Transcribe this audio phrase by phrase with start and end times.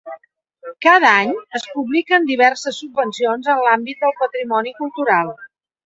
[0.85, 5.37] Cada any es publiquen diverses subvencions en l'àmbit del patrimoni cultural.